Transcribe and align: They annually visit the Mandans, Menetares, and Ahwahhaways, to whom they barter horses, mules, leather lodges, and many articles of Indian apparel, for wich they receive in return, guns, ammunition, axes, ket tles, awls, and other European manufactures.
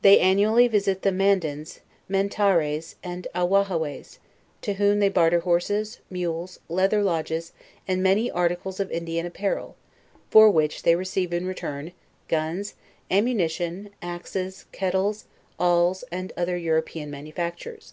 They 0.00 0.18
annually 0.20 0.68
visit 0.68 1.02
the 1.02 1.12
Mandans, 1.12 1.80
Menetares, 2.08 2.94
and 3.02 3.26
Ahwahhaways, 3.34 4.20
to 4.62 4.72
whom 4.72 5.00
they 5.00 5.10
barter 5.10 5.40
horses, 5.40 5.98
mules, 6.08 6.60
leather 6.70 7.02
lodges, 7.02 7.52
and 7.86 8.02
many 8.02 8.30
articles 8.30 8.80
of 8.80 8.90
Indian 8.90 9.26
apparel, 9.26 9.76
for 10.30 10.48
wich 10.48 10.82
they 10.82 10.96
receive 10.96 11.34
in 11.34 11.44
return, 11.44 11.92
guns, 12.28 12.72
ammunition, 13.10 13.90
axes, 14.00 14.64
ket 14.72 14.94
tles, 14.94 15.24
awls, 15.60 16.04
and 16.10 16.32
other 16.38 16.56
European 16.56 17.10
manufactures. 17.10 17.92